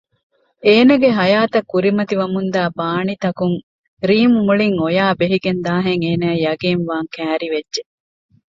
އޭނަގެ 0.65 1.09
ހަޔާތަށް 1.19 1.69
ކުރިމަތި 1.71 2.13
ވަމުންދާ 2.21 2.61
ބާނިތަކުން 2.77 3.57
ރީމް 4.09 4.35
މުޅިން 4.45 4.77
އޮޔާ 4.81 5.05
ބެހިގެން 5.19 5.61
ދާހެން 5.65 6.03
އޭނައަށް 6.05 6.43
ޔަގީންވާން 6.45 7.09
ކައިރިވެއްޖެ 7.15 7.81